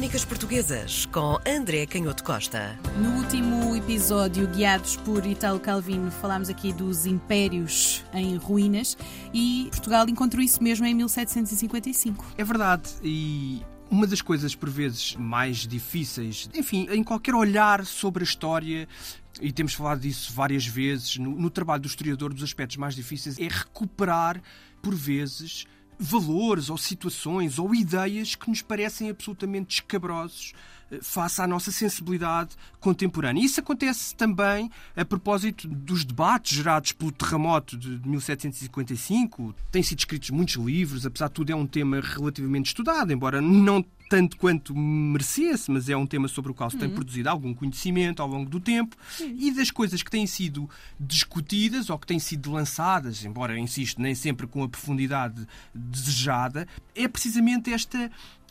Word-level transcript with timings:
Crónicas 0.00 0.24
Portuguesas 0.24 1.04
com 1.04 1.38
André 1.46 1.84
Canhoto 1.84 2.24
Costa. 2.24 2.74
No 2.96 3.18
último 3.18 3.76
episódio, 3.76 4.46
guiados 4.48 4.96
por 4.96 5.26
Italo 5.26 5.60
Calvino, 5.60 6.10
falámos 6.10 6.48
aqui 6.48 6.72
dos 6.72 7.04
impérios 7.04 8.02
em 8.14 8.34
ruínas 8.38 8.96
e 9.34 9.68
Portugal 9.70 10.08
encontrou 10.08 10.42
isso 10.42 10.62
mesmo 10.62 10.86
em 10.86 10.94
1755. 10.94 12.24
É 12.38 12.42
verdade, 12.42 12.88
e 13.04 13.60
uma 13.90 14.06
das 14.06 14.22
coisas, 14.22 14.54
por 14.54 14.70
vezes, 14.70 15.16
mais 15.16 15.66
difíceis, 15.66 16.48
enfim, 16.54 16.88
em 16.90 17.04
qualquer 17.04 17.34
olhar 17.34 17.84
sobre 17.84 18.22
a 18.22 18.24
história, 18.24 18.88
e 19.38 19.52
temos 19.52 19.74
falado 19.74 20.00
disso 20.00 20.32
várias 20.32 20.66
vezes, 20.66 21.18
no, 21.18 21.38
no 21.38 21.50
trabalho 21.50 21.82
do 21.82 21.88
historiador, 21.88 22.32
dos 22.32 22.42
aspectos 22.42 22.78
mais 22.78 22.94
difíceis, 22.94 23.38
é 23.38 23.48
recuperar, 23.48 24.40
por 24.80 24.94
vezes, 24.94 25.66
valores 26.00 26.70
ou 26.70 26.78
situações 26.78 27.58
ou 27.58 27.74
ideias 27.74 28.34
que 28.34 28.48
nos 28.48 28.62
parecem 28.62 29.10
absolutamente 29.10 29.76
escabrosos 29.76 30.54
eh, 30.90 30.98
face 31.02 31.42
à 31.42 31.46
nossa 31.46 31.70
sensibilidade 31.70 32.56
contemporânea. 32.80 33.44
Isso 33.44 33.60
acontece 33.60 34.14
também 34.14 34.70
a 34.96 35.04
propósito 35.04 35.68
dos 35.68 36.04
debates 36.04 36.56
gerados 36.56 36.92
pelo 36.92 37.12
terremoto 37.12 37.76
de 37.76 38.00
1755. 38.08 39.54
Têm 39.70 39.82
sido 39.82 39.98
escritos 39.98 40.30
muitos 40.30 40.54
livros, 40.54 41.04
apesar 41.04 41.28
de 41.28 41.34
tudo 41.34 41.50
é 41.50 41.54
um 41.54 41.66
tema 41.66 42.00
relativamente 42.00 42.68
estudado, 42.68 43.12
embora 43.12 43.42
não 43.42 43.84
tanto 44.10 44.36
quanto 44.36 44.74
merecesse, 44.74 45.70
mas 45.70 45.88
é 45.88 45.96
um 45.96 46.04
tema 46.04 46.26
sobre 46.26 46.50
o 46.50 46.54
qual 46.54 46.68
se 46.68 46.76
tem 46.76 46.88
uhum. 46.88 46.94
produzido 46.96 47.28
algum 47.28 47.54
conhecimento 47.54 48.20
ao 48.20 48.26
longo 48.26 48.50
do 48.50 48.58
tempo 48.58 48.96
e 49.20 49.52
das 49.52 49.70
coisas 49.70 50.02
que 50.02 50.10
têm 50.10 50.26
sido 50.26 50.68
discutidas 50.98 51.88
ou 51.90 51.96
que 51.96 52.08
têm 52.08 52.18
sido 52.18 52.50
lançadas, 52.50 53.24
embora, 53.24 53.56
insisto, 53.56 54.02
nem 54.02 54.12
sempre 54.12 54.48
com 54.48 54.64
a 54.64 54.68
profundidade 54.68 55.46
desejada, 55.72 56.66
é 56.92 57.06
precisamente 57.06 57.72
esta 57.72 58.10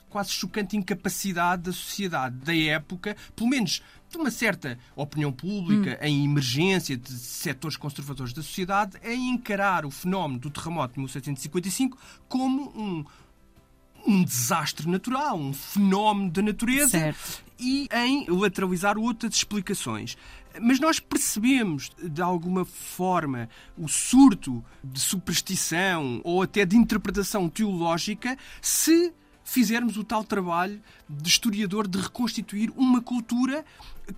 quase 0.10 0.32
chocante 0.32 0.78
incapacidade 0.78 1.64
da 1.64 1.74
sociedade 1.74 2.38
da 2.38 2.56
época, 2.56 3.18
pelo 3.36 3.50
menos 3.50 3.84
de 4.10 4.18
uma 4.18 4.32
certa 4.32 4.80
opinião 4.96 5.30
pública 5.30 6.00
hum. 6.02 6.06
em 6.06 6.24
emergência 6.24 6.96
de 6.96 7.12
setores 7.12 7.76
conservadores 7.76 8.32
da 8.32 8.42
sociedade, 8.42 8.98
em 9.04 9.30
encarar 9.30 9.86
o 9.86 9.92
fenómeno 9.92 10.40
do 10.40 10.50
terremoto 10.50 10.94
de 10.94 11.00
1755 11.00 11.98
como 12.30 12.70
um 12.70 13.04
um 14.06 14.24
desastre 14.24 14.88
natural, 14.88 15.38
um 15.38 15.54
fenómeno 15.54 16.30
da 16.30 16.42
natureza 16.42 16.90
certo. 16.90 17.44
e 17.60 17.88
em 17.92 18.26
lateralizar 18.30 18.98
outras 18.98 19.36
explicações. 19.36 20.18
Mas 20.60 20.80
nós 20.80 21.00
percebemos, 21.00 21.92
de 22.02 22.22
alguma 22.22 22.66
forma, 22.66 23.48
o 23.78 23.88
surto 23.88 24.64
de 24.84 25.00
superstição 25.00 26.22
ou 26.24 26.42
até 26.42 26.66
de 26.66 26.76
interpretação 26.76 27.48
teológica 27.48 28.38
se 28.62 29.14
fizermos 29.50 29.98
o 29.98 30.04
tal 30.04 30.24
trabalho 30.24 30.80
de 31.10 31.28
historiador 31.28 31.88
de 31.88 32.00
reconstituir 32.00 32.72
uma 32.78 33.02
cultura 33.02 33.66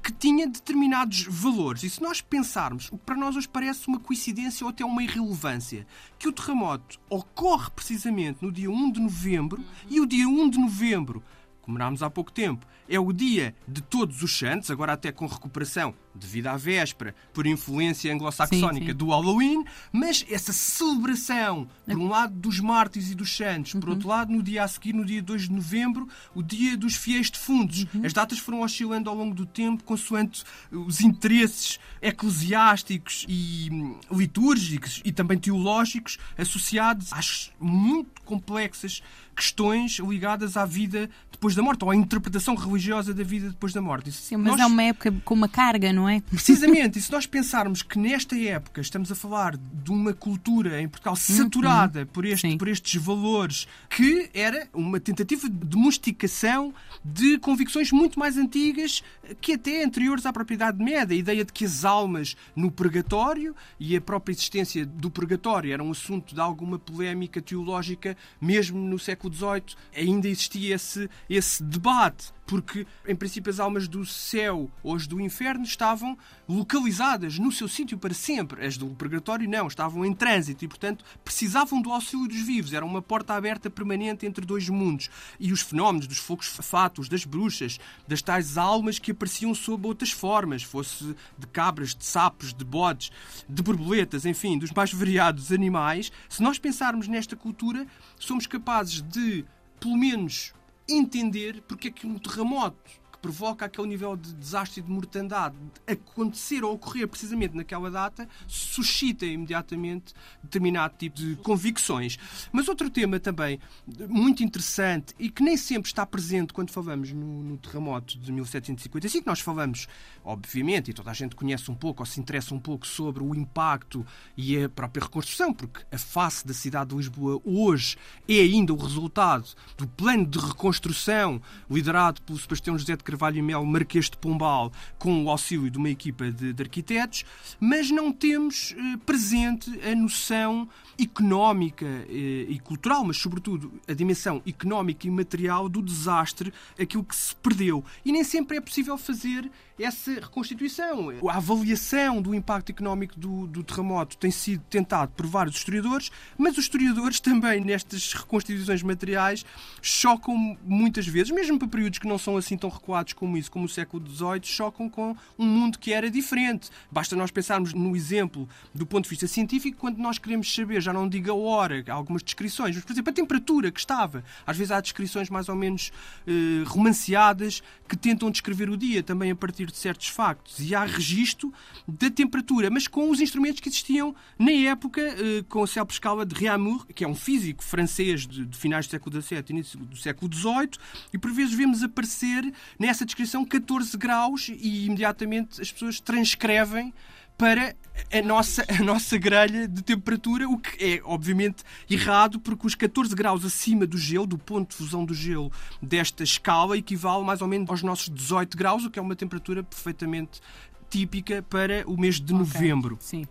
que 0.03 0.11
tinha 0.11 0.45
determinados 0.45 1.23
valores. 1.23 1.83
E 1.83 1.89
se 1.89 2.01
nós 2.01 2.19
pensarmos, 2.19 2.89
o 2.91 2.97
que 2.97 3.05
para 3.05 3.15
nós 3.15 3.35
hoje 3.37 3.47
parece 3.47 3.87
uma 3.87 3.99
coincidência 3.99 4.65
ou 4.65 4.69
até 4.69 4.83
uma 4.83 5.01
irrelevância, 5.01 5.87
que 6.19 6.27
o 6.27 6.33
terremoto 6.33 6.99
ocorre 7.09 7.69
precisamente 7.73 8.39
no 8.41 8.51
dia 8.51 8.69
1 8.69 8.91
de 8.91 8.99
novembro 8.99 9.63
e 9.89 10.01
o 10.01 10.05
dia 10.05 10.27
1 10.27 10.49
de 10.49 10.59
novembro 10.59 11.23
comemorámos 11.61 12.03
há 12.03 12.09
pouco 12.09 12.31
tempo, 12.31 12.65
é 12.89 12.99
o 12.99 13.13
dia 13.13 13.55
de 13.67 13.81
todos 13.81 14.21
os 14.21 14.37
santos, 14.37 14.69
agora 14.69 14.93
até 14.93 15.11
com 15.11 15.25
recuperação 15.25 15.93
devido 16.13 16.47
à 16.47 16.57
véspera, 16.57 17.15
por 17.33 17.47
influência 17.47 18.13
anglo-saxónica 18.13 18.93
do 18.93 19.07
Halloween, 19.09 19.63
mas 19.91 20.25
essa 20.29 20.51
celebração, 20.51 21.67
por 21.85 21.97
um 21.97 22.07
lado, 22.07 22.33
dos 22.33 22.59
mártires 22.59 23.11
e 23.11 23.15
dos 23.15 23.35
santos, 23.35 23.73
por 23.73 23.85
uhum. 23.85 23.91
outro 23.91 24.09
lado, 24.09 24.31
no 24.31 24.43
dia 24.43 24.63
a 24.63 24.67
seguir, 24.67 24.93
no 24.93 25.05
dia 25.05 25.21
2 25.21 25.43
de 25.43 25.51
novembro, 25.51 26.07
o 26.35 26.43
dia 26.43 26.75
dos 26.75 26.95
fiéis 26.95 27.29
defuntos. 27.29 27.85
Uhum. 27.93 28.05
As 28.05 28.13
datas 28.13 28.39
foram 28.39 28.61
oscilando 28.61 29.09
ao 29.09 29.15
longo 29.15 29.33
do 29.33 29.45
tempo, 29.45 29.83
consoante 29.83 30.43
os 30.71 31.01
interesses 31.01 31.79
eclesiásticos 32.01 33.25
e 33.27 33.69
hum, 33.71 33.97
litúrgicos 34.11 35.01
e 35.05 35.11
também 35.11 35.37
teológicos 35.37 36.17
associados 36.37 37.13
às 37.13 37.51
muito 37.59 38.21
complexas 38.23 39.01
questões 39.41 39.97
ligadas 39.97 40.55
à 40.55 40.65
vida 40.65 41.09
depois 41.31 41.55
da 41.55 41.63
morte, 41.63 41.83
ou 41.83 41.89
à 41.89 41.95
interpretação 41.95 42.53
religiosa 42.53 43.11
da 43.15 43.23
vida 43.23 43.49
depois 43.49 43.73
da 43.73 43.81
morte. 43.81 44.11
Sim, 44.11 44.37
mas 44.37 44.51
nós... 44.51 44.59
é 44.59 44.65
uma 44.67 44.83
época 44.83 45.11
com 45.25 45.33
uma 45.33 45.49
carga, 45.49 45.91
não 45.91 46.07
é? 46.07 46.21
Precisamente, 46.21 46.99
e 46.99 47.01
se 47.01 47.11
nós 47.11 47.25
pensarmos 47.25 47.81
que 47.81 47.97
nesta 47.97 48.37
época 48.37 48.79
estamos 48.79 49.11
a 49.11 49.15
falar 49.15 49.57
de 49.57 49.89
uma 49.89 50.13
cultura 50.13 50.79
em 50.79 50.87
Portugal 50.87 51.15
saturada 51.15 52.05
por, 52.05 52.23
este, 52.25 52.55
por 52.57 52.67
estes 52.67 53.01
valores, 53.01 53.67
que 53.89 54.29
era 54.35 54.67
uma 54.71 54.99
tentativa 54.99 55.49
de 55.49 55.55
domesticação 55.55 56.71
de 57.03 57.39
convicções 57.39 57.91
muito 57.91 58.19
mais 58.19 58.37
antigas 58.37 59.03
que 59.39 59.53
até 59.53 59.83
anteriores 59.83 60.27
à 60.27 60.31
propriedade 60.31 60.77
média. 60.77 61.15
A 61.15 61.19
ideia 61.19 61.43
de 61.43 61.51
que 61.51 61.65
as 61.65 61.83
almas 61.83 62.37
no 62.55 62.69
purgatório 62.69 63.55
e 63.79 63.97
a 63.97 64.01
própria 64.01 64.33
existência 64.33 64.85
do 64.85 65.09
purgatório 65.09 65.73
era 65.73 65.83
um 65.83 65.89
assunto 65.89 66.35
de 66.35 66.39
alguma 66.39 66.77
polémica 66.77 67.41
teológica, 67.41 68.15
mesmo 68.39 68.77
no 68.77 68.99
século 68.99 69.30
XVIII, 69.33 69.75
ainda 69.95 70.27
existia 70.27 70.75
esse, 70.75 71.09
esse 71.29 71.63
debate 71.63 72.33
porque, 72.51 72.85
em 73.07 73.15
princípio, 73.15 73.49
as 73.49 73.61
almas 73.61 73.87
do 73.87 74.05
céu 74.05 74.69
ou 74.83 74.93
as 74.93 75.07
do 75.07 75.21
inferno 75.21 75.63
estavam 75.63 76.17
localizadas 76.49 77.39
no 77.39 77.49
seu 77.49 77.65
sítio 77.65 77.97
para 77.97 78.13
sempre. 78.13 78.65
As 78.65 78.75
do 78.75 78.87
purgatório 78.87 79.49
não, 79.49 79.67
estavam 79.67 80.05
em 80.05 80.13
trânsito 80.13 80.65
e, 80.65 80.67
portanto, 80.67 81.05
precisavam 81.23 81.81
do 81.81 81.93
auxílio 81.93 82.27
dos 82.27 82.41
vivos. 82.41 82.73
Era 82.73 82.83
uma 82.83 83.01
porta 83.01 83.35
aberta 83.35 83.69
permanente 83.69 84.25
entre 84.25 84.45
dois 84.45 84.67
mundos. 84.67 85.09
E 85.39 85.53
os 85.53 85.61
fenómenos 85.61 86.07
dos 86.07 86.17
fogos 86.17 86.47
fatos, 86.47 87.07
das 87.07 87.23
bruxas, 87.23 87.79
das 88.05 88.21
tais 88.21 88.57
almas 88.57 88.99
que 88.99 89.11
apareciam 89.11 89.55
sob 89.55 89.87
outras 89.87 90.11
formas, 90.11 90.61
fosse 90.61 91.15
de 91.37 91.47
cabras, 91.47 91.95
de 91.95 92.03
sapos, 92.03 92.53
de 92.53 92.65
bodes, 92.65 93.11
de 93.47 93.63
borboletas, 93.63 94.25
enfim, 94.25 94.57
dos 94.57 94.71
mais 94.71 94.91
variados 94.91 95.53
animais, 95.53 96.11
se 96.27 96.43
nós 96.43 96.59
pensarmos 96.59 97.07
nesta 97.07 97.37
cultura, 97.37 97.87
somos 98.19 98.45
capazes 98.45 99.01
de, 99.11 99.45
pelo 99.79 99.97
menos, 99.97 100.53
entender 100.87 101.61
porque 101.67 101.89
é 101.89 101.91
que 101.91 102.07
um 102.07 102.17
terremoto 102.17 103.00
provoca 103.21 103.65
aquele 103.65 103.87
nível 103.87 104.15
de 104.17 104.33
desastre 104.33 104.81
e 104.81 104.83
de 104.83 104.89
mortandade 104.89 105.55
acontecer 105.85 106.63
ou 106.63 106.73
ocorrer 106.73 107.07
precisamente 107.07 107.55
naquela 107.55 107.91
data, 107.91 108.27
suscita 108.47 109.25
imediatamente 109.25 110.13
determinado 110.43 110.95
tipo 110.97 111.15
de 111.17 111.35
convicções. 111.37 112.17
Mas 112.51 112.67
outro 112.67 112.89
tema 112.89 113.19
também 113.19 113.59
muito 114.07 114.43
interessante 114.43 115.13
e 115.19 115.29
que 115.29 115.43
nem 115.43 115.55
sempre 115.55 115.89
está 115.89 116.05
presente 116.05 116.53
quando 116.53 116.71
falamos 116.71 117.11
no, 117.11 117.43
no 117.43 117.57
terremoto 117.57 118.17
de 118.17 118.31
1755, 118.31 119.27
nós 119.27 119.39
falamos, 119.39 119.87
obviamente, 120.23 120.91
e 120.91 120.93
toda 120.93 121.11
a 121.11 121.13
gente 121.13 121.35
conhece 121.35 121.69
um 121.69 121.75
pouco 121.75 122.01
ou 122.01 122.05
se 122.05 122.19
interessa 122.19 122.53
um 122.55 122.59
pouco 122.59 122.87
sobre 122.87 123.23
o 123.23 123.35
impacto 123.35 124.05
e 124.35 124.63
a 124.63 124.69
própria 124.69 125.03
reconstrução, 125.03 125.53
porque 125.53 125.85
a 125.91 125.97
face 125.97 126.45
da 126.45 126.53
cidade 126.53 126.89
de 126.89 126.95
Lisboa 126.95 127.39
hoje 127.43 127.97
é 128.27 128.39
ainda 128.39 128.73
o 128.73 128.77
resultado 128.77 129.45
do 129.77 129.87
plano 129.87 130.25
de 130.25 130.39
reconstrução 130.39 131.41
liderado 131.69 132.21
pelo 132.21 132.39
Sebastião 132.39 132.77
José 132.77 132.95
de 132.95 133.03
Carvalho 133.11 133.37
e 133.37 133.41
Mel 133.41 133.65
Marquês 133.65 134.09
de 134.09 134.15
Pombal 134.15 134.71
com 134.97 135.25
o 135.25 135.29
auxílio 135.29 135.69
de 135.69 135.77
uma 135.77 135.89
equipa 135.89 136.31
de, 136.31 136.53
de 136.53 136.63
arquitetos, 136.63 137.25
mas 137.59 137.91
não 137.91 138.11
temos 138.11 138.73
eh, 138.77 138.97
presente 139.05 139.69
a 139.85 139.93
noção 139.93 140.67
económica 140.99 141.85
eh, 141.85 142.45
e 142.47 142.59
cultural, 142.59 143.03
mas 143.03 143.17
sobretudo 143.17 143.73
a 143.87 143.93
dimensão 143.93 144.41
económica 144.47 145.07
e 145.07 145.11
material 145.11 145.67
do 145.67 145.81
desastre, 145.81 146.53
aquilo 146.79 147.03
que 147.03 147.15
se 147.15 147.35
perdeu. 147.35 147.83
E 148.05 148.11
nem 148.11 148.23
sempre 148.23 148.57
é 148.57 148.61
possível 148.61 148.97
fazer 148.97 149.49
essa 149.79 150.11
reconstituição. 150.13 151.09
A 151.27 151.37
avaliação 151.37 152.21
do 152.21 152.35
impacto 152.35 152.69
económico 152.69 153.19
do, 153.19 153.47
do 153.47 153.63
terremoto 153.63 154.17
tem 154.17 154.29
sido 154.29 154.63
tentado 154.69 155.11
por 155.15 155.25
vários 155.25 155.55
historiadores, 155.55 156.11
mas 156.37 156.57
os 156.57 156.65
historiadores 156.65 157.19
também, 157.21 157.61
nestas 157.61 158.13
reconstituições 158.13 158.83
materiais, 158.83 159.45
chocam 159.81 160.57
muitas 160.63 161.07
vezes, 161.07 161.31
mesmo 161.31 161.57
para 161.57 161.67
períodos 161.67 161.99
que 161.99 162.07
não 162.07 162.17
são 162.17 162.37
assim 162.37 162.57
tão 162.57 162.69
recuados 162.69 163.00
como 163.13 163.37
isso, 163.37 163.51
como 163.51 163.65
o 163.65 163.69
século 163.69 164.05
XVIII, 164.07 164.41
chocam 164.43 164.89
com 164.89 165.15
um 165.37 165.45
mundo 165.45 165.77
que 165.79 165.91
era 165.91 166.09
diferente. 166.09 166.69
Basta 166.91 167.15
nós 167.15 167.31
pensarmos 167.31 167.73
no 167.73 167.95
exemplo 167.95 168.47
do 168.73 168.85
ponto 168.85 169.05
de 169.05 169.09
vista 169.09 169.27
científico, 169.27 169.77
quando 169.77 169.97
nós 169.97 170.17
queremos 170.17 170.53
saber, 170.53 170.81
já 170.81 170.93
não 170.93 171.07
digo 171.07 171.31
a 171.31 171.35
hora, 171.35 171.83
algumas 171.89 172.23
descrições, 172.23 172.75
mas, 172.75 172.85
por 172.85 172.93
exemplo, 172.93 173.09
a 173.09 173.13
temperatura 173.13 173.71
que 173.71 173.79
estava. 173.79 174.23
Às 174.45 174.57
vezes 174.57 174.71
há 174.71 174.79
descrições 174.79 175.29
mais 175.29 175.49
ou 175.49 175.55
menos 175.55 175.91
eh, 176.27 176.63
romanceadas 176.65 177.61
que 177.87 177.97
tentam 177.97 178.31
descrever 178.31 178.69
o 178.69 178.77
dia 178.77 179.03
também 179.03 179.31
a 179.31 179.35
partir 179.35 179.65
de 179.65 179.77
certos 179.77 180.07
factos 180.07 180.59
e 180.59 180.73
há 180.73 180.85
registro 180.85 181.53
da 181.87 182.09
temperatura, 182.09 182.69
mas 182.69 182.87
com 182.87 183.09
os 183.09 183.19
instrumentos 183.19 183.59
que 183.59 183.69
existiam 183.69 184.15
na 184.37 184.51
época, 184.51 185.01
eh, 185.01 185.43
com 185.49 185.63
a 185.63 185.67
célebre 185.67 185.93
escala 185.93 186.25
de 186.25 186.35
Réaumur, 186.35 186.85
que 186.87 187.03
é 187.03 187.07
um 187.07 187.15
físico 187.15 187.63
francês 187.63 188.25
de, 188.27 188.45
de 188.45 188.57
finais 188.57 188.87
do 188.87 188.91
século 188.91 189.21
XVII 189.21 189.41
início 189.49 189.79
do 189.79 189.97
século 189.97 190.33
XVIII, 190.33 190.71
e 191.13 191.17
por 191.17 191.31
vezes 191.31 191.53
vemos 191.53 191.83
aparecer 191.83 192.51
nessa 192.91 193.05
descrição 193.05 193.45
14 193.45 193.97
graus 193.97 194.49
e 194.49 194.85
imediatamente 194.85 195.61
as 195.61 195.71
pessoas 195.71 196.01
transcrevem 196.01 196.93
para 197.37 197.73
a 198.11 198.21
nossa, 198.21 198.65
a 198.67 198.83
nossa 198.83 199.17
grelha 199.17 199.65
de 199.65 199.81
temperatura, 199.81 200.47
o 200.47 200.57
que 200.57 200.95
é, 200.95 201.01
obviamente, 201.05 201.63
errado, 201.89 202.37
porque 202.37 202.67
os 202.67 202.75
14 202.75 203.15
graus 203.15 203.45
acima 203.45 203.87
do 203.87 203.97
gelo, 203.97 204.27
do 204.27 204.37
ponto 204.37 204.71
de 204.71 204.75
fusão 204.75 205.05
do 205.05 205.13
gelo 205.13 205.49
desta 205.81 206.21
escala, 206.21 206.77
equivale 206.77 207.23
mais 207.23 207.41
ou 207.41 207.47
menos 207.47 207.69
aos 207.69 207.81
nossos 207.81 208.09
18 208.09 208.57
graus, 208.57 208.83
o 208.83 208.91
que 208.91 208.99
é 208.99 209.01
uma 209.01 209.15
temperatura 209.15 209.63
perfeitamente 209.63 210.41
típica 210.89 211.41
para 211.41 211.89
o 211.89 211.97
mês 211.97 212.15
de 212.19 212.33
okay. 212.33 212.37
novembro. 212.37 212.97
Sim. 212.99 213.25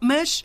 Mas 0.00 0.42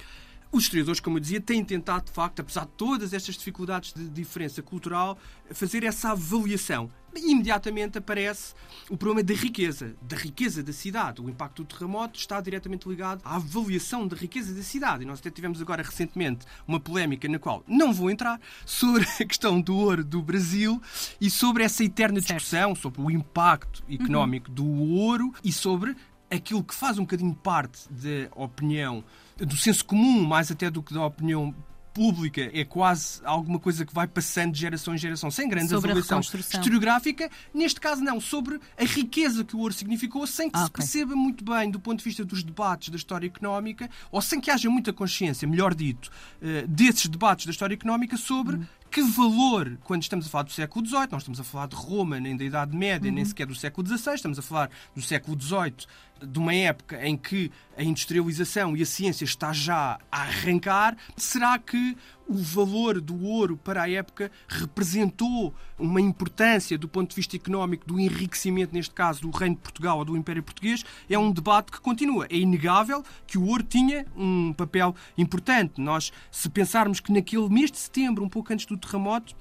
os 0.52 0.64
historiadores, 0.64 1.00
como 1.00 1.18
eu 1.18 1.22
dizia, 1.22 1.40
têm 1.40 1.64
tentado, 1.64 2.06
de 2.06 2.12
facto, 2.12 2.40
apesar 2.40 2.66
de 2.66 2.72
todas 2.72 3.14
estas 3.14 3.36
dificuldades 3.36 3.94
de 3.94 4.10
diferença 4.10 4.62
cultural, 4.64 5.18
fazer 5.52 5.84
essa 5.84 6.12
avaliação. 6.12 6.90
E 7.16 7.32
imediatamente 7.32 7.98
aparece 7.98 8.54
o 8.90 8.96
problema 8.96 9.24
da 9.24 9.34
riqueza, 9.34 9.96
da 10.02 10.16
riqueza 10.16 10.62
da 10.62 10.72
cidade. 10.72 11.22
O 11.22 11.30
impacto 11.30 11.64
do 11.64 11.68
terremoto 11.68 12.20
está 12.20 12.40
diretamente 12.40 12.88
ligado 12.88 13.22
à 13.24 13.36
avaliação 13.36 14.08
da 14.08 14.16
riqueza 14.16 14.54
da 14.54 14.62
cidade. 14.62 15.04
E 15.04 15.06
nós 15.06 15.20
até 15.20 15.30
tivemos 15.30 15.62
agora 15.62 15.82
recentemente 15.82 16.46
uma 16.68 16.80
polémica 16.80 17.28
na 17.28 17.40
qual 17.40 17.64
não 17.68 17.92
vou 17.92 18.12
entrar 18.12 18.40
sobre 18.66 19.04
a 19.20 19.26
questão 19.26 19.60
do 19.60 19.76
ouro 19.76 20.04
do 20.04 20.22
Brasil 20.22 20.82
e 21.20 21.30
sobre 21.30 21.64
essa 21.64 21.84
eterna 21.84 22.20
discussão 22.20 22.76
sobre 22.76 23.02
o 23.02 23.10
impacto 23.10 23.84
económico 23.90 24.50
uhum. 24.50 24.56
do 24.56 24.66
ouro 24.94 25.34
e 25.44 25.52
sobre 25.52 25.96
aquilo 26.30 26.64
que 26.64 26.74
faz 26.74 26.98
um 26.98 27.02
bocadinho 27.02 27.34
parte 27.34 27.82
da 27.90 28.30
opinião 28.36 29.04
do 29.38 29.58
senso 29.58 29.86
comum, 29.86 30.26
mais 30.26 30.52
até 30.52 30.70
do 30.70 30.84
que 30.84 30.94
da 30.94 31.06
opinião 31.06 31.54
pública 31.94 32.50
é 32.54 32.64
quase 32.64 33.20
alguma 33.26 33.60
coisa 33.60 33.86
que 33.86 33.94
vai 33.94 34.08
passando 34.08 34.54
de 34.54 34.60
geração 34.60 34.94
em 34.94 34.98
geração, 34.98 35.30
sem 35.30 35.50
grande 35.50 35.70
sobre 35.70 35.92
avaliação 35.92 36.20
historiográfica. 36.20 37.30
Neste 37.54 37.80
caso, 37.80 38.02
não, 38.02 38.22
sobre 38.22 38.60
a 38.78 38.86
riqueza 38.86 39.44
que 39.44 39.56
o 39.56 39.60
ouro 39.60 39.74
significou, 39.74 40.26
sem 40.26 40.50
que 40.50 40.58
ah, 40.58 40.62
se 40.62 40.68
okay. 40.68 40.82
perceba 40.82 41.16
muito 41.16 41.44
bem 41.44 41.70
do 41.70 41.80
ponto 41.80 41.98
de 41.98 42.06
vista 42.06 42.24
dos 42.24 42.44
debates 42.44 42.90
da 42.90 42.96
história 42.96 43.28
económica, 43.28 43.90
ou 44.12 44.22
sem 44.22 44.40
que 44.40 44.52
haja 44.52 44.70
muita 44.70 44.94
consciência, 44.94 45.48
melhor 45.48 45.74
dito, 45.74 46.10
eh, 46.42 46.66
desses 46.68 47.08
debates 47.08 47.46
da 47.46 47.52
história 47.52 47.74
económica 47.74 48.16
sobre 48.18 48.58
hum 48.58 48.66
que 48.90 49.02
valor, 49.02 49.78
quando 49.84 50.02
estamos 50.02 50.26
a 50.26 50.30
falar 50.30 50.44
do 50.44 50.52
século 50.52 50.86
XVIII, 50.86 51.08
não 51.12 51.18
estamos 51.18 51.40
a 51.40 51.44
falar 51.44 51.68
de 51.68 51.76
Roma, 51.76 52.20
nem 52.20 52.36
da 52.36 52.44
Idade 52.44 52.76
Média, 52.76 53.10
uhum. 53.10 53.16
nem 53.16 53.26
sequer 53.26 53.46
do 53.46 53.56
século 53.56 53.88
XVI, 53.88 54.16
estamos 54.16 54.40
a 54.40 54.42
falar 54.42 54.70
do 54.96 55.02
século 55.02 55.40
XVIII, 55.40 55.86
de 56.26 56.40
uma 56.40 56.54
época 56.54 57.06
em 57.06 57.16
que 57.16 57.52
a 57.78 57.84
industrialização 57.84 58.76
e 58.76 58.82
a 58.82 58.86
ciência 58.86 59.24
está 59.24 59.54
já 59.54 60.00
a 60.12 60.22
arrancar, 60.22 60.98
será 61.16 61.58
que 61.58 61.96
o 62.28 62.36
valor 62.36 63.02
do 63.02 63.26
ouro 63.26 63.58
para 63.58 63.84
a 63.84 63.90
época 63.90 64.32
representou 64.48 65.54
uma 65.80 66.00
importância 66.00 66.78
do 66.78 66.88
ponto 66.88 67.10
de 67.10 67.16
vista 67.16 67.36
económico 67.36 67.88
do 67.88 68.00
enriquecimento, 68.00 68.72
neste 68.74 68.94
caso, 68.94 69.22
do 69.22 69.32
Reino 69.32 69.56
de 69.56 69.62
Portugal 69.62 69.98
ou 69.98 70.06
do 70.06 70.16
Império 70.16 70.44
Português, 70.44 70.86
é 71.10 71.18
um 71.18 71.32
debate 71.32 71.72
que 71.72 71.82
continua. 71.82 72.28
É 72.30 72.36
inegável 72.36 73.04
que 73.26 73.38
o 73.38 73.48
ouro 73.48 73.64
tinha 73.64 74.06
um 74.16 74.54
papel 74.54 74.96
importante. 75.18 75.82
Nós, 75.82 76.12
se 76.30 76.48
pensarmos 76.50 77.00
que 77.00 77.12
naquele 77.12 77.50
mês 77.50 77.72
de 77.72 77.80
setembro, 77.80 78.24
um 78.24 78.30
pouco 78.30 78.54
antes 78.54 78.68
do 78.68 78.78
terremoto, 78.90 79.36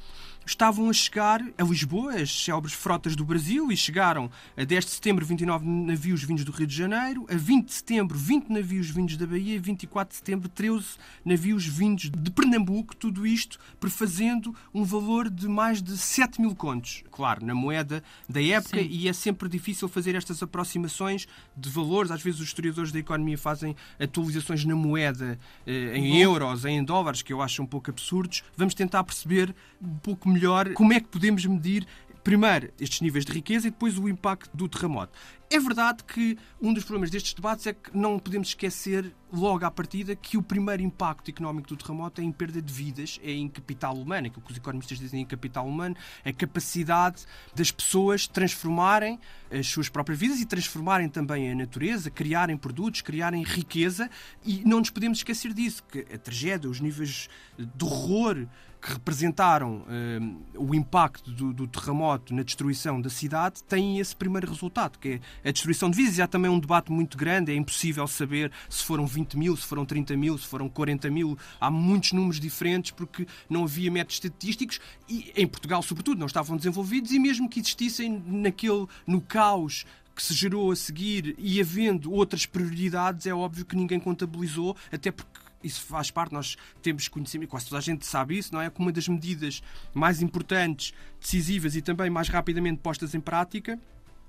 estavam 0.49 0.89
a 0.89 0.93
chegar 0.93 1.43
a 1.59 1.63
Lisboa, 1.63 2.15
as 2.15 2.31
célebres 2.45 2.73
frotas 2.73 3.15
do 3.15 3.25
Brasil, 3.25 3.71
e 3.71 3.77
chegaram 3.77 4.31
a 4.57 4.65
10 4.65 4.85
de 4.87 4.91
setembro 4.93 5.27
29 5.27 5.67
navios 5.67 6.25
vindos 6.25 6.43
do 6.43 6.53
Rio 6.53 6.67
de 6.67 6.75
Janeiro, 6.75 7.27
a 7.31 7.35
20 7.35 7.67
de 7.67 7.75
setembro 7.75 8.19
20 8.19 8.49
navios 8.49 8.89
vindos 8.89 9.17
da 9.17 9.27
Bahia, 9.27 9.57
e 9.57 9.59
24 9.59 10.11
de 10.11 10.17
setembro 10.17 10.49
13 10.49 10.87
navios 11.23 11.67
vindos 11.67 12.11
de 12.11 12.31
Pernambuco, 12.31 12.97
tudo 12.97 13.27
isto 13.27 13.59
prefazendo 13.79 14.55
um 14.73 14.85
valor 14.85 15.29
de 15.29 15.47
mais 15.47 15.83
de 15.83 15.97
7 15.99 16.41
mil 16.41 16.55
contos. 16.55 17.05
Claro, 17.13 17.45
na 17.45 17.55
moeda 17.55 18.03
da 18.27 18.43
época, 18.43 18.79
Sim. 18.79 18.89
e 18.89 19.07
é 19.07 19.13
sempre 19.13 19.49
difícil 19.51 19.87
fazer 19.87 20.15
estas 20.15 20.43
aproximações 20.43 21.29
de 21.55 21.69
valores. 21.69 22.11
Às 22.11 22.23
vezes 22.23 22.41
os 22.41 22.47
historiadores 22.47 22.91
da 22.91 22.99
economia 22.99 23.37
fazem 23.37 23.77
atualizações 24.01 24.65
na 24.65 24.75
moeda, 24.75 25.39
eh, 25.67 25.93
em 25.95 26.17
euros, 26.23 26.65
em 26.65 26.83
dólares, 26.83 27.21
que 27.21 27.33
eu 27.33 27.43
acho 27.43 27.63
um 27.63 27.67
pouco 27.67 27.91
absurdos. 27.91 28.43
Vamos 28.57 28.73
tentar 28.75 29.05
perceber 29.05 29.55
um 29.83 29.97
pouco 29.99 30.29
melhor 30.29 30.38
melhor 30.39 30.73
como 30.73 30.93
é 30.93 31.01
que 31.01 31.09
podemos 31.09 31.45
medir 31.45 31.87
primeiro 32.23 32.71
estes 32.81 33.01
níveis 33.01 33.25
de 33.25 33.33
riqueza 33.33 33.67
e 33.67 33.71
depois 33.71 33.99
o 33.99 34.09
impacto 34.09 34.57
do 34.57 34.69
terremoto. 34.69 35.13
É 35.51 35.59
verdade 35.59 36.05
que 36.05 36.37
um 36.61 36.75
dos 36.75 36.85
problemas 36.85 37.11
destes 37.11 37.33
debates 37.33 37.67
é 37.67 37.73
que 37.73 37.97
não 37.97 38.19
podemos 38.19 38.49
esquecer, 38.49 39.15
logo 39.33 39.65
à 39.65 39.71
partida, 39.71 40.15
que 40.15 40.37
o 40.37 40.43
primeiro 40.43 40.83
impacto 40.83 41.31
económico 41.31 41.69
do 41.69 41.77
terremoto 41.77 42.21
é 42.21 42.25
em 42.25 42.31
perda 42.31 42.61
de 42.61 42.71
vidas, 42.71 43.19
é 43.23 43.33
em 43.33 43.49
capital 43.49 43.97
humano, 43.97 44.27
aquilo 44.27 44.43
que 44.43 44.53
os 44.53 44.59
economistas 44.59 44.99
dizem 44.99 45.23
em 45.23 45.25
capital 45.25 45.67
humano, 45.67 45.97
é 46.23 46.31
a 46.31 46.33
capacidade 46.35 47.25
das 47.55 47.71
pessoas 47.71 48.27
transformarem 48.27 49.19
as 49.51 49.67
suas 49.67 49.89
próprias 49.89 50.19
vidas 50.19 50.39
e 50.39 50.45
transformarem 50.45 51.09
também 51.09 51.51
a 51.51 51.55
natureza, 51.55 52.11
criarem 52.11 52.57
produtos, 52.57 53.01
criarem 53.01 53.43
riqueza, 53.43 54.11
e 54.45 54.63
não 54.67 54.81
nos 54.81 54.91
podemos 54.91 55.19
esquecer 55.19 55.55
disso, 55.55 55.83
que 55.85 56.01
a 56.13 56.19
tragédia, 56.19 56.69
os 56.69 56.79
níveis 56.79 57.31
de 57.57 57.85
horror 57.85 58.47
que 58.81 58.93
representaram 58.93 59.83
uh, 59.83 60.47
o 60.57 60.75
impacto 60.75 61.31
do, 61.33 61.53
do, 61.53 61.67
terremoto 61.67 62.33
na 62.33 62.43
destruição 62.43 63.01
da 63.01 63.11
cidade 63.11 63.63
têm 63.65 63.99
esse 63.99 64.15
primeiro 64.15 64.47
resultado, 64.47 64.99
que 64.99 65.09
é 65.09 65.21
a 65.45 65.51
destruição 65.51 65.91
de 65.91 65.97
vidas. 65.97 66.19
E 66.19 66.23
há 66.23 66.27
também 66.27 66.51
um 66.51 66.59
debate 66.59 66.91
muito 66.91 67.17
grande, 67.17 67.53
é 67.53 67.55
impossível 67.55 68.07
saber 68.07 68.51
se 68.69 68.85
foram 68.85 69.07
20 69.07 69.37
mil, 69.37 69.57
se 69.57 69.67
foram 69.67 69.85
30 69.85 70.17
mil, 70.17 70.39
se 70.39 70.47
foram 70.47 70.69
40 70.69 71.11
mil. 71.11 71.39
Há 71.61 71.71
muitos 71.71 72.13
números 72.13 72.41
diferentes 72.41 72.91
porque 72.91 73.27
não 73.49 73.65
havia 73.65 73.91
métodos 73.91 74.17
estatísticos 74.17 74.81
e 75.09 75.33
em 75.37 75.47
Portugal, 75.47 75.83
sobretudo, 75.83 76.19
não 76.19 76.27
estavam 76.27 76.57
desenvolvidos 76.57 77.13
e 77.13 77.19
mesmo 77.19 77.49
que 77.49 77.61
existissem 77.61 78.23
naquele, 78.27 78.87
no 79.07 79.21
caos 79.21 79.85
que 80.15 80.23
se 80.23 80.35
gerou 80.35 80.73
a 80.73 80.77
seguir 80.77 81.37
e 81.39 81.61
havendo 81.61 82.13
outras 82.13 82.45
prioridades, 82.45 83.27
é 83.27 83.33
óbvio 83.33 83.65
que 83.65 83.77
ninguém 83.77 84.01
contabilizou, 84.01 84.77
até 84.91 85.13
porque 85.13 85.39
isso 85.63 85.83
faz 85.83 86.11
parte, 86.11 86.33
nós 86.33 86.57
temos 86.83 87.09
conhecimento, 87.09 87.51
quase 87.51 87.67
toda 87.67 87.79
a 87.79 87.81
gente 87.81 88.07
sabe 88.07 88.39
isso, 88.39 88.53
não 88.53 88.61
é? 88.61 88.71
Como 88.71 88.89
uma 88.89 88.93
das 88.93 89.09
medidas 89.09 89.63
mais 89.95 90.21
importantes, 90.21 90.93
decisivas 91.21 91.77
e 91.77 91.83
também 91.83 92.11
mais 92.11 92.29
rapidamente 92.29 92.81
postas 92.81 93.15
em 93.15 93.21
prática 93.21 93.79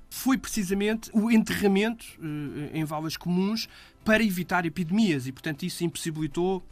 foi 0.10 0.38
precisamente 0.38 1.10
o 1.14 1.30
enterramento 1.32 2.06
uh, 2.20 2.76
em 2.76 2.84
valas 2.84 3.16
comuns 3.16 3.70
para 4.04 4.24
evitar 4.24 4.66
epidemias. 4.66 5.28
E, 5.28 5.32
portanto, 5.32 5.64
isso 5.64 5.84
impossibilitou 5.84 6.66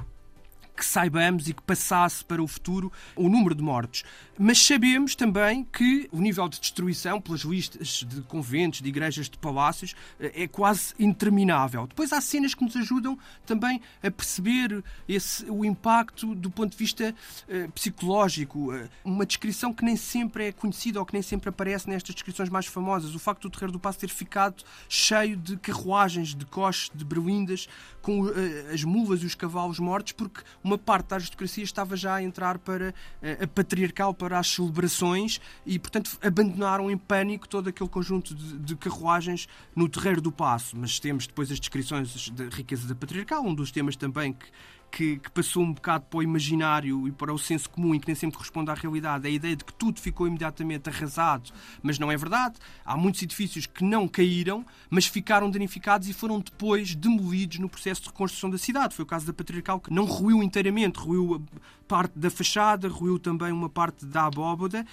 que 0.78 0.86
saibamos 0.86 1.50
e 1.50 1.54
que 1.54 1.62
passasse 1.64 2.24
para 2.24 2.42
o 2.42 2.48
futuro 2.48 2.92
o 3.16 3.28
número 3.28 3.56
de 3.56 3.64
mortes. 3.64 4.04
Mas 4.40 4.60
sabemos 4.60 5.16
também 5.16 5.64
que 5.64 6.08
o 6.12 6.22
nível 6.22 6.48
de 6.48 6.60
destruição, 6.60 7.20
pelas 7.20 7.42
listas 7.42 8.06
de 8.08 8.22
conventos, 8.22 8.82
de 8.82 8.88
igrejas, 8.88 9.28
de 9.28 9.38
palácios, 9.38 9.96
eh, 10.20 10.44
é 10.44 10.48
quase 10.48 10.94
interminável. 11.00 11.88
Depois 11.88 12.14
há 12.14 12.22
cenas 12.22 12.54
que 12.54 12.64
nos 12.64 12.76
ajudam 12.76 13.18
também 13.48 13.82
a 14.04 14.12
perceber 14.12 14.84
esse, 15.10 15.44
o 15.50 15.66
impacto 15.66 16.36
do 16.36 16.52
ponto 16.52 16.72
de 16.72 16.78
vista 16.78 17.16
uh, 17.50 17.72
psicológico. 17.72 18.76
Uh, 18.76 18.88
uma 19.04 19.26
descrição 19.26 19.74
que 19.74 19.84
nem 19.84 19.96
sempre 19.96 20.50
é 20.50 20.52
conhecida 20.52 21.00
ou 21.00 21.06
que 21.06 21.14
nem 21.14 21.24
sempre 21.24 21.50
aparece 21.50 21.90
nestas 21.90 22.14
descrições 22.14 22.50
mais 22.50 22.68
famosas. 22.68 23.16
O 23.16 23.20
facto 23.20 23.44
do 23.44 23.50
Terreiro 23.50 23.72
do 23.72 23.80
Passo 23.80 23.98
ter 23.98 24.10
ficado 24.10 24.64
cheio 24.88 25.36
de 25.36 25.58
carruagens, 25.58 26.36
de 26.36 26.46
coches, 26.46 26.92
de 26.94 27.04
berlindas, 27.04 27.68
com 28.04 28.22
uh, 28.22 28.34
as 28.72 28.84
mulas 28.84 29.24
e 29.24 29.26
os 29.26 29.34
cavalos 29.34 29.80
mortos, 29.80 30.12
porque 30.12 30.42
uma 30.68 30.78
parte 30.78 31.08
da 31.08 31.16
aristocracia 31.16 31.64
estava 31.64 31.96
já 31.96 32.16
a 32.16 32.24
entrar 32.24 32.60
para 32.60 32.90
uh, 32.90 33.44
a 33.44 33.48
patriarcal, 33.48 34.14
para 34.14 34.38
as 34.38 34.48
celebrações 34.48 35.40
e, 35.66 35.80
portanto, 35.80 36.18
abandonaram 36.22 36.92
em 36.92 36.98
pânico 36.98 37.48
todo 37.48 37.70
aquele 37.70 37.90
conjunto 37.90 38.36
de, 38.36 38.58
de 38.58 38.76
carruagens 38.76 39.48
no 39.76 39.88
terreiro 39.88 40.22
do 40.22 40.32
passo. 40.32 40.76
Mas 40.78 41.00
temos 41.00 41.26
depois 41.26 41.52
as 41.52 41.60
descrições 41.60 42.30
da 42.30 42.46
riqueza 42.46 42.88
da 42.88 42.96
patriarcal, 42.96 43.44
um 43.46 43.54
dos 43.54 43.72
temas 43.72 43.96
também 43.96 44.34
que 44.34 44.46
que, 44.92 45.18
que, 45.18 45.32
passou 45.32 45.64
um 45.64 45.74
bocado 45.74 46.06
para 46.06 46.20
o 46.20 46.24
imaginário 46.24 47.08
e 47.08 47.12
para 47.12 47.34
o 47.34 47.38
senso 47.38 47.70
comum 47.70 47.94
e 47.94 48.00
que 48.00 48.08
nem 48.08 48.16
sempre 48.16 48.38
corresponde 48.38 48.72
à 48.72 48.74
realidade, 48.74 49.28
a 49.28 49.30
ideia 49.30 49.56
de 49.56 49.64
que 49.64 49.74
tudo 49.74 50.00
ficou 50.00 50.28
imediatamente 50.28 50.90
arrasado, 50.90 51.52
mas 51.82 52.00
não 52.00 52.12
é 52.12 52.18
verdade. 52.18 52.56
Há 52.86 52.98
muitos 52.98 53.22
edifícios 53.22 53.66
que 53.66 53.84
não 53.84 54.08
caíram, 54.08 54.66
mas 54.90 55.06
ficaram 55.06 55.50
danificados 55.50 56.08
e 56.08 56.14
foram 56.14 56.40
depois 56.40 56.96
demolidos 56.96 57.60
no 57.60 57.70
processo 57.70 58.02
de 58.02 58.08
reconstrução 58.08 58.50
da 58.50 58.58
cidade. 58.58 58.96
Foi 58.96 59.04
o 59.04 59.08
caso 59.08 59.26
da 59.26 59.34
Patriarcal, 59.34 59.80
que 59.80 59.94
não 59.94 60.06
ruiu 60.06 60.42
inteiramente, 60.42 60.98
ruiu 60.98 61.44
parte 61.88 62.18
da 62.18 62.30
fachada, 62.30 62.88
ruiu 62.88 63.18
também 63.18 63.52
uma 63.52 63.70
parte 63.70 64.06
da 64.06 64.26
abóboda. 64.26 64.86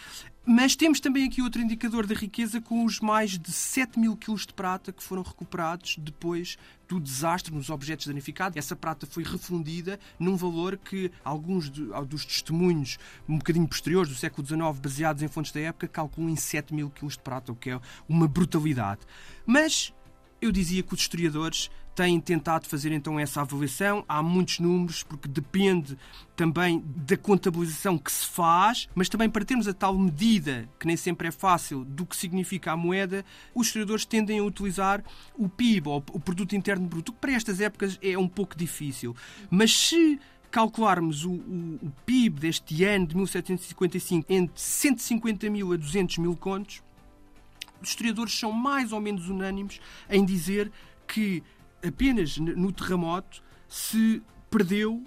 Mas 0.47 0.77
temos 0.77 1.01
também 1.01 1.25
aqui 1.25 1.41
outro 1.41 1.63
indicador 1.63 2.07
da 2.07 2.15
riqueza 2.15 2.61
com 2.61 2.85
os 2.85 3.01
mais 3.01 3.39
de 3.39 3.51
7 3.51 3.99
mil 3.99 4.15
quilos 4.15 4.45
de 4.45 4.53
prata 4.53 4.93
que 4.93 5.03
foram 5.03 5.23
recuperados 5.23 5.97
depois 5.99 6.59
do 6.87 7.01
desastre 7.01 7.55
nos 7.55 7.71
objetos 7.71 8.07
danificados. 8.07 8.59
Essa 8.59 8.77
prata 8.77 9.07
foi 9.07 9.23
refundida 9.23 9.99
num 10.19 10.37
valor 10.37 10.77
que 10.77 11.11
alguns 11.25 11.71
dos 11.71 12.27
testemunhos 12.27 12.99
um 13.27 13.39
bocadinho 13.39 13.67
posteriores 13.67 14.11
do 14.11 14.15
século 14.15 14.47
XIX, 14.47 14.79
baseados 14.79 15.23
em 15.23 15.29
fontes 15.29 15.51
da 15.51 15.61
época, 15.61 15.89
calculam 15.89 16.31
em 16.31 16.37
7 16.37 16.75
mil 16.75 16.91
quilos 16.91 17.15
de 17.15 17.21
prata, 17.21 17.51
o 17.51 17.57
que 17.57 17.71
é 17.71 17.81
uma 18.07 18.29
brutalidade. 18.29 19.01
Mas 19.47 19.95
eu 20.43 20.53
dizia 20.53 20.83
que 20.83 20.93
os 20.93 21.01
historiadores 21.01 21.71
têm 21.95 22.21
tentado 22.21 22.67
fazer 22.67 22.93
então 22.93 23.19
essa 23.19 23.41
avaliação. 23.41 24.05
Há 24.09 24.23
muitos 24.23 24.59
números, 24.59 25.03
porque 25.03 25.29
depende 25.29 25.97
também 26.35 26.83
da 26.85 27.17
contabilização 27.17 27.97
que 27.97 28.11
se 28.11 28.27
faz, 28.27 28.89
mas 28.95 29.09
também 29.09 29.31
para 29.31 29.45
termos 29.45 29.69
a 29.69 29.73
tal 29.73 29.97
medida, 29.97 30.69
que 30.79 30.87
nem 30.87 30.97
sempre 30.97 31.29
é 31.29 31.31
fácil, 31.31 31.85
do 31.85 32.05
que 32.05 32.17
significa 32.17 32.73
a 32.73 32.77
moeda, 32.77 33.25
os 33.55 33.69
historiadores 33.69 34.05
tendem 34.05 34.41
a 34.41 34.45
utilizar 34.45 35.03
o 35.37 35.49
PIB, 35.49 35.89
ou 35.89 36.05
o 36.13 36.21
Produto 36.21 36.57
Interno 36.57 36.87
Bruto, 36.87 37.13
que 37.13 37.19
para 37.19 37.33
estas 37.33 37.61
épocas 37.61 37.99
é 38.03 38.19
um 38.19 38.29
pouco 38.29 38.57
difícil. 38.57 39.15
Mas 39.49 39.73
se 39.77 40.19
calcularmos 40.51 41.25
o, 41.25 41.33
o, 41.33 41.79
o, 41.83 41.93
PIB 42.07 42.41
deste 42.41 42.85
ano 42.85 43.07
de 43.09 43.17
1755 43.17 44.33
entre 44.33 44.61
150 44.61 45.51
mil 45.51 45.73
a 45.73 45.77
200 45.77 46.19
mil 46.19 46.37
contos, 46.37 46.81
os 47.83 47.89
historiadores 47.89 48.39
são 48.39 48.53
mais 48.53 48.93
ou 48.93 49.01
menos 49.01 49.29
unânimes 49.29 49.81
em 50.09 50.25
dizer 50.25 50.71
que 51.09 51.43
apenas 51.87 52.39
no 52.39 52.73
terremoto 52.73 53.43
se 53.69 54.23
perdeu 54.51 55.05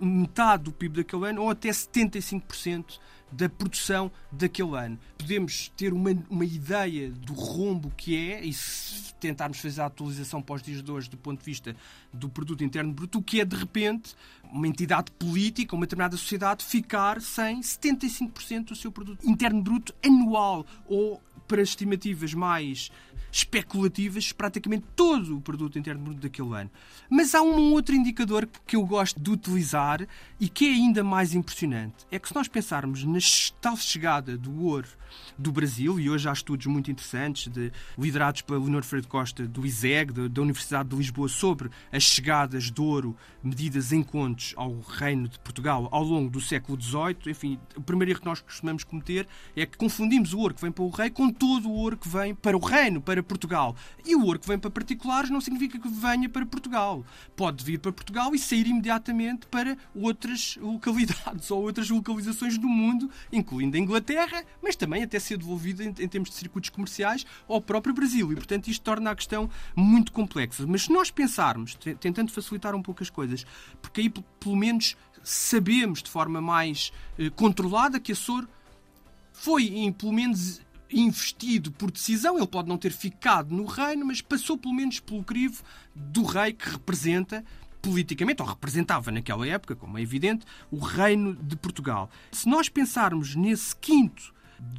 metade 0.00 0.64
do 0.64 0.72
PIB 0.72 0.96
daquele 0.96 1.28
ano 1.28 1.42
ou 1.42 1.50
até 1.50 1.70
75% 1.70 2.98
da 3.30 3.48
produção 3.48 4.12
daquele 4.30 4.76
ano. 4.76 4.98
Podemos 5.16 5.72
ter 5.76 5.92
uma, 5.92 6.10
uma 6.28 6.44
ideia 6.44 7.10
do 7.10 7.32
rombo 7.32 7.90
que 7.96 8.16
é, 8.16 8.44
e 8.44 8.52
se 8.52 9.14
tentarmos 9.14 9.58
fazer 9.58 9.80
a 9.80 9.86
atualização 9.86 10.42
para 10.42 10.56
os 10.56 10.62
dias 10.62 10.82
de 10.82 10.90
hoje 10.90 11.08
do 11.08 11.16
ponto 11.16 11.38
de 11.38 11.44
vista 11.44 11.74
do 12.12 12.28
produto 12.28 12.62
interno 12.62 12.92
bruto, 12.92 13.18
o 13.18 13.22
que 13.22 13.40
é 13.40 13.44
de 13.44 13.56
repente 13.56 14.14
uma 14.44 14.68
entidade 14.68 15.10
política, 15.12 15.74
uma 15.74 15.86
determinada 15.86 16.16
sociedade, 16.16 16.64
ficar 16.64 17.20
sem 17.22 17.60
75% 17.60 18.64
do 18.66 18.76
seu 18.76 18.92
produto 18.92 19.26
interno 19.26 19.62
bruto 19.62 19.94
anual 20.04 20.66
ou 20.86 21.22
para 21.46 21.62
estimativas 21.62 22.34
mais 22.34 22.90
especulativas 23.32 24.30
praticamente 24.30 24.84
todo 24.94 25.38
o 25.38 25.40
produto 25.40 25.78
interno 25.78 26.04
bruto 26.04 26.20
daquele 26.20 26.54
ano. 26.54 26.70
Mas 27.08 27.34
há 27.34 27.40
um 27.40 27.72
outro 27.72 27.94
indicador 27.94 28.46
que 28.66 28.76
eu 28.76 28.84
gosto 28.84 29.18
de 29.18 29.30
utilizar 29.30 30.06
e 30.38 30.48
que 30.48 30.66
é 30.66 30.72
ainda 30.72 31.02
mais 31.02 31.34
impressionante. 31.34 32.06
É 32.10 32.18
que 32.18 32.28
se 32.28 32.34
nós 32.34 32.46
pensarmos 32.46 33.04
na 33.04 33.18
tal 33.60 33.76
chegada 33.76 34.36
do 34.36 34.64
ouro 34.64 34.88
do 35.38 35.52
Brasil, 35.52 35.98
e 35.98 36.08
hoje 36.08 36.28
há 36.28 36.32
estudos 36.32 36.66
muito 36.66 36.90
interessantes 36.90 37.48
de, 37.48 37.72
liderados 37.98 38.42
pelo 38.42 38.60
Leonor 38.60 38.82
Freire 38.82 39.06
Costa 39.06 39.46
do 39.46 39.66
ISEG, 39.66 40.12
da, 40.12 40.28
da 40.28 40.42
Universidade 40.42 40.88
de 40.88 40.96
Lisboa, 40.96 41.28
sobre 41.28 41.70
as 41.90 42.02
chegadas 42.02 42.70
de 42.70 42.80
ouro 42.80 43.16
medidas 43.42 43.92
em 43.92 44.02
contos 44.02 44.54
ao 44.56 44.80
Reino 44.80 45.28
de 45.28 45.38
Portugal 45.40 45.88
ao 45.90 46.02
longo 46.02 46.30
do 46.30 46.40
século 46.40 46.80
XVIII. 46.80 47.16
Enfim, 47.26 47.58
o 47.76 47.82
primeiro 47.82 48.12
erro 48.12 48.20
que 48.20 48.26
nós 48.26 48.40
costumamos 48.40 48.84
cometer 48.84 49.26
é 49.56 49.66
que 49.66 49.76
confundimos 49.76 50.32
o 50.32 50.38
ouro 50.38 50.54
que 50.54 50.60
vem 50.60 50.72
para 50.72 50.84
o 50.84 50.90
rei 50.90 51.10
com 51.10 51.30
todo 51.30 51.68
o 51.68 51.72
ouro 51.72 51.96
que 51.96 52.08
vem 52.08 52.34
para 52.34 52.56
o 52.56 52.60
reino, 52.60 53.00
para 53.00 53.21
para 53.22 53.28
Portugal. 53.28 53.76
E 54.04 54.14
o 54.14 54.24
ouro 54.24 54.38
que 54.38 54.46
vem 54.46 54.58
para 54.58 54.70
particulares 54.70 55.30
não 55.30 55.40
significa 55.40 55.78
que 55.78 55.88
venha 55.88 56.28
para 56.28 56.44
Portugal. 56.44 57.04
Pode 57.36 57.64
vir 57.64 57.78
para 57.78 57.92
Portugal 57.92 58.34
e 58.34 58.38
sair 58.38 58.66
imediatamente 58.66 59.46
para 59.46 59.76
outras 59.94 60.58
localidades 60.60 61.50
ou 61.52 61.62
outras 61.62 61.88
localizações 61.88 62.58
do 62.58 62.68
mundo, 62.68 63.10
incluindo 63.32 63.76
a 63.76 63.80
Inglaterra, 63.80 64.44
mas 64.62 64.76
também 64.76 65.02
até 65.02 65.18
ser 65.18 65.38
devolvido 65.38 65.82
em, 65.82 65.88
em 65.88 66.08
termos 66.08 66.30
de 66.30 66.36
circuitos 66.36 66.70
comerciais 66.70 67.24
ao 67.48 67.60
próprio 67.60 67.94
Brasil. 67.94 68.32
E, 68.32 68.34
portanto, 68.34 68.68
isto 68.68 68.82
torna 68.82 69.10
a 69.10 69.16
questão 69.16 69.48
muito 69.74 70.12
complexa. 70.12 70.66
Mas 70.66 70.82
se 70.84 70.92
nós 70.92 71.10
pensarmos, 71.10 71.76
tentando 72.00 72.30
facilitar 72.30 72.74
um 72.74 72.82
pouco 72.82 73.02
as 73.02 73.10
coisas, 73.10 73.46
porque 73.80 74.02
aí 74.02 74.10
pelo 74.10 74.56
menos 74.56 74.96
sabemos 75.22 76.02
de 76.02 76.10
forma 76.10 76.40
mais 76.40 76.92
eh, 77.18 77.30
controlada 77.30 78.00
que 78.00 78.12
a 78.12 78.16
SOR 78.16 78.46
foi, 79.32 79.66
em, 79.66 79.92
pelo 79.92 80.12
menos 80.12 80.60
investido 80.92 81.70
por 81.72 81.90
decisão, 81.90 82.36
ele 82.36 82.46
pode 82.46 82.68
não 82.68 82.78
ter 82.78 82.92
ficado 82.92 83.54
no 83.54 83.64
reino, 83.64 84.06
mas 84.06 84.20
passou 84.20 84.58
pelo 84.58 84.74
menos 84.74 85.00
pelo 85.00 85.24
crivo 85.24 85.62
do 85.94 86.24
rei 86.24 86.52
que 86.52 86.68
representa 86.68 87.44
politicamente, 87.80 88.40
ou 88.40 88.48
representava 88.48 89.10
naquela 89.10 89.46
época, 89.46 89.74
como 89.74 89.98
é 89.98 90.02
evidente, 90.02 90.46
o 90.70 90.78
reino 90.78 91.34
de 91.34 91.56
Portugal. 91.56 92.08
Se 92.30 92.48
nós 92.48 92.68
pensarmos 92.68 93.34
nesse 93.34 93.74
quinto 93.74 94.32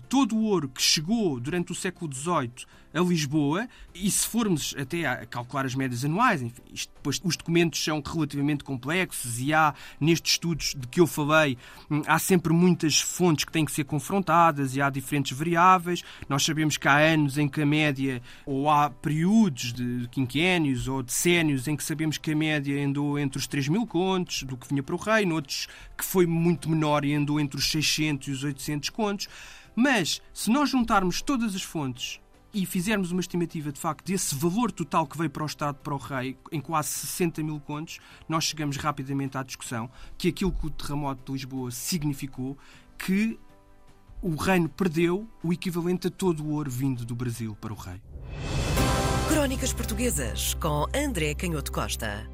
todo 0.09 0.35
o 0.35 0.43
ouro 0.43 0.69
que 0.69 0.81
chegou 0.81 1.39
durante 1.39 1.71
o 1.71 1.75
século 1.75 2.13
XVIII 2.13 2.65
a 2.93 2.99
Lisboa, 2.99 3.67
e 3.93 4.09
se 4.09 4.27
formos 4.27 4.75
até 4.77 5.05
a 5.05 5.25
calcular 5.25 5.65
as 5.65 5.73
médias 5.73 6.05
anuais, 6.05 6.41
enfim, 6.41 6.61
isto, 6.71 6.93
depois, 6.93 7.19
os 7.23 7.35
documentos 7.35 7.83
são 7.83 8.01
relativamente 8.05 8.63
complexos 8.63 9.39
e 9.39 9.51
há, 9.51 9.73
nestes 9.99 10.33
estudos 10.33 10.75
de 10.77 10.87
que 10.87 10.99
eu 10.99 11.07
falei, 11.07 11.57
hum, 11.89 12.03
há 12.05 12.19
sempre 12.19 12.53
muitas 12.53 13.01
fontes 13.01 13.45
que 13.45 13.51
têm 13.51 13.65
que 13.65 13.71
ser 13.71 13.83
confrontadas 13.83 14.75
e 14.75 14.81
há 14.81 14.89
diferentes 14.89 15.35
variáveis. 15.35 16.03
Nós 16.29 16.45
sabemos 16.45 16.77
que 16.77 16.87
há 16.87 16.97
anos 16.97 17.37
em 17.37 17.47
que 17.47 17.61
a 17.61 17.65
média, 17.65 18.21
ou 18.45 18.69
há 18.69 18.89
períodos 18.91 19.73
de 19.73 20.07
quinquénios 20.09 20.87
ou 20.87 21.01
decénios 21.01 21.67
em 21.67 21.75
que 21.75 21.83
sabemos 21.83 22.19
que 22.19 22.31
a 22.31 22.35
média 22.35 22.85
andou 22.85 23.17
entre 23.17 23.39
os 23.39 23.47
3 23.47 23.69
mil 23.69 23.87
contos 23.87 24.43
do 24.43 24.55
que 24.55 24.67
vinha 24.67 24.83
para 24.83 24.95
o 24.95 24.99
reino, 24.99 25.35
outros 25.35 25.67
que 25.97 26.03
foi 26.03 26.25
muito 26.25 26.69
menor 26.69 27.05
e 27.05 27.13
andou 27.13 27.39
entre 27.39 27.57
os 27.57 27.69
600 27.69 28.27
e 28.27 28.31
os 28.31 28.43
800 28.43 28.89
contos. 28.89 29.27
Mas, 29.75 30.21
se 30.33 30.51
nós 30.51 30.69
juntarmos 30.69 31.21
todas 31.21 31.55
as 31.55 31.63
fontes 31.63 32.19
e 32.53 32.65
fizermos 32.65 33.11
uma 33.11 33.21
estimativa 33.21 33.71
de 33.71 33.79
facto 33.79 34.05
desse 34.05 34.35
valor 34.35 34.71
total 34.71 35.07
que 35.07 35.17
veio 35.17 35.29
para 35.29 35.43
o 35.43 35.45
Estado, 35.47 35.75
para 35.77 35.93
o 35.93 35.97
Rei, 35.97 36.37
em 36.51 36.61
quase 36.61 36.89
60 36.89 37.41
mil 37.43 37.59
contos, 37.59 37.99
nós 38.29 38.43
chegamos 38.43 38.77
rapidamente 38.77 39.37
à 39.37 39.43
discussão 39.43 39.89
que 40.17 40.27
aquilo 40.27 40.51
que 40.51 40.67
o 40.67 40.69
terremoto 40.69 41.25
de 41.25 41.31
Lisboa 41.31 41.71
significou, 41.71 42.57
que 42.97 43.39
o 44.21 44.35
reino 44.35 44.69
perdeu 44.69 45.27
o 45.43 45.51
equivalente 45.51 46.07
a 46.07 46.11
todo 46.11 46.43
o 46.43 46.51
ouro 46.51 46.69
vindo 46.69 47.03
do 47.03 47.15
Brasil 47.15 47.57
para 47.59 47.73
o 47.73 47.75
rei. 47.75 48.01
Crónicas 49.27 49.73
Portuguesas 49.73 50.53
com 50.53 50.85
André 50.95 51.33
Canhoto 51.33 51.71
Costa. 51.71 52.32